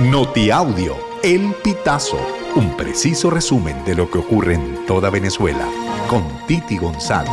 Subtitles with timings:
[0.00, 2.18] Notiaudio, El Pitazo,
[2.56, 5.68] un preciso resumen de lo que ocurre en toda Venezuela,
[6.10, 7.30] con Titi González.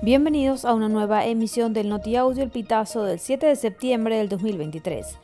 [0.00, 5.18] Bienvenidos a una nueva emisión del Notiaudio El Pitazo del 7 de septiembre del 2023.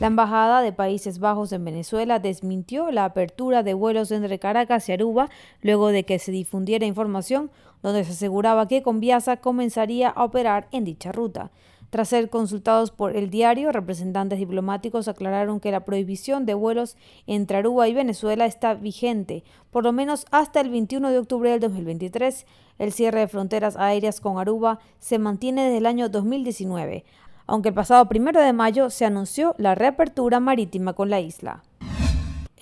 [0.00, 4.92] La Embajada de Países Bajos en Venezuela desmintió la apertura de vuelos entre Caracas y
[4.92, 5.30] Aruba
[5.62, 10.84] luego de que se difundiera información donde se aseguraba que Conviasa comenzaría a operar en
[10.84, 11.52] dicha ruta.
[11.90, 16.96] Tras ser consultados por el diario, representantes diplomáticos aclararon que la prohibición de vuelos
[17.28, 21.60] entre Aruba y Venezuela está vigente, por lo menos hasta el 21 de octubre del
[21.60, 22.46] 2023.
[22.80, 27.04] El cierre de fronteras aéreas con Aruba se mantiene desde el año 2019
[27.46, 31.62] aunque el pasado primero de mayo se anunció la reapertura marítima con la isla.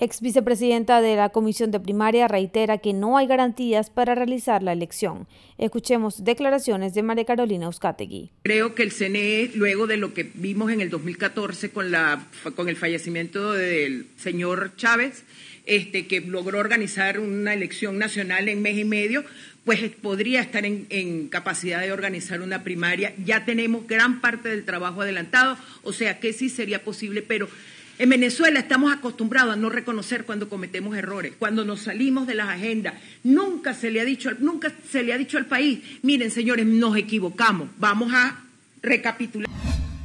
[0.03, 4.73] Ex vicepresidenta de la Comisión de Primaria reitera que no hay garantías para realizar la
[4.73, 5.29] elección.
[5.57, 8.29] Escuchemos declaraciones de María Carolina Euskategui.
[8.43, 12.67] Creo que el CNE, luego de lo que vimos en el 2014 con, la, con
[12.67, 15.23] el fallecimiento del señor Chávez,
[15.65, 19.23] este, que logró organizar una elección nacional en mes y medio,
[19.63, 23.13] pues podría estar en, capacidad de organizar una primaria.
[23.23, 27.47] Ya tenemos gran parte del trabajo adelantado, o sea que sí sería posible, pero
[27.99, 32.49] en Venezuela estamos acostumbrados a no reconocer cuando cometemos errores, cuando nos salimos de las
[32.49, 32.95] agendas.
[33.23, 36.97] Nunca se le ha dicho, nunca se le ha dicho al país, miren señores, nos
[36.97, 38.43] equivocamos, vamos a
[38.81, 39.47] recapitular.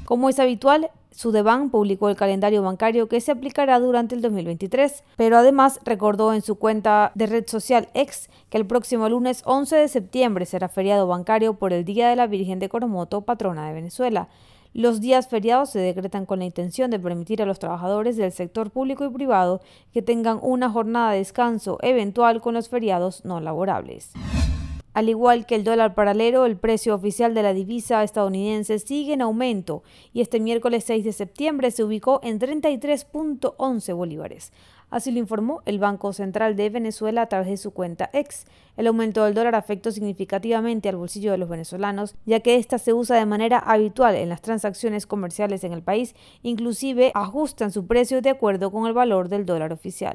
[0.05, 5.37] Como es habitual, Sudeban publicó el calendario bancario que se aplicará durante el 2023, pero
[5.37, 9.89] además recordó en su cuenta de red social X que el próximo lunes 11 de
[9.89, 14.29] septiembre será feriado bancario por el Día de la Virgen de Coromoto, patrona de Venezuela.
[14.75, 18.71] Los días feriados se decretan con la intención de permitir a los trabajadores del sector
[18.71, 19.61] público y privado
[19.93, 24.13] que tengan una jornada de descanso eventual con los feriados no laborables.
[24.95, 29.23] Al igual que el dólar paralelo, el precio oficial de la divisa estadounidense sigue en
[29.23, 34.53] aumento y este miércoles 6 de septiembre se ubicó en 33.11 bolívares.
[34.91, 38.47] Así lo informó el Banco Central de Venezuela a través de su cuenta X.
[38.77, 42.93] El aumento del dólar afectó significativamente al bolsillo de los venezolanos, ya que ésta se
[42.93, 48.23] usa de manera habitual en las transacciones comerciales en el país, inclusive ajustan su precio
[48.23, 50.15] de acuerdo con el valor del dólar oficial.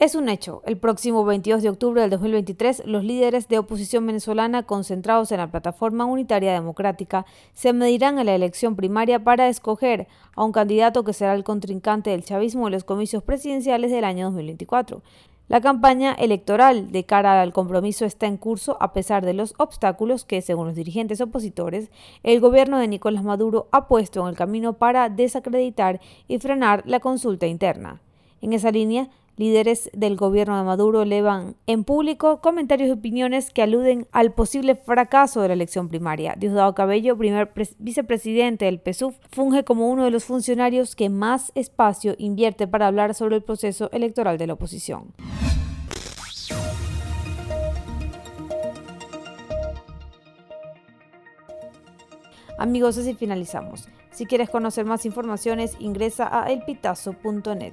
[0.00, 0.62] Es un hecho.
[0.64, 5.50] El próximo 22 de octubre del 2023, los líderes de oposición venezolana concentrados en la
[5.50, 11.12] Plataforma Unitaria Democrática se medirán en la elección primaria para escoger a un candidato que
[11.12, 15.02] será el contrincante del chavismo en los comicios presidenciales del año 2024.
[15.48, 20.24] La campaña electoral de cara al compromiso está en curso a pesar de los obstáculos
[20.24, 21.90] que, según los dirigentes opositores,
[22.22, 27.00] el gobierno de Nicolás Maduro ha puesto en el camino para desacreditar y frenar la
[27.00, 28.00] consulta interna.
[28.40, 33.62] En esa línea, Líderes del gobierno de Maduro elevan en público comentarios y opiniones que
[33.62, 36.34] aluden al posible fracaso de la elección primaria.
[36.36, 42.16] Diosdado Cabello, primer vicepresidente del PSUV, funge como uno de los funcionarios que más espacio
[42.18, 45.14] invierte para hablar sobre el proceso electoral de la oposición.
[52.58, 53.88] Amigos, así finalizamos.
[54.10, 57.72] Si quieres conocer más informaciones, ingresa a elpitazo.net.